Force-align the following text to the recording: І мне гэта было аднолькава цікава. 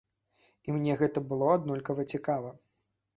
І 0.69 0.73
мне 0.77 0.95
гэта 1.01 1.21
было 1.33 1.49
аднолькава 1.57 2.05
цікава. 2.17 2.49